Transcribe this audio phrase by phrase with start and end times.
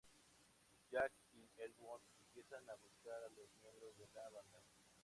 [0.91, 4.59] Jake y Elwood empiezan a buscar a los miembros de la banda.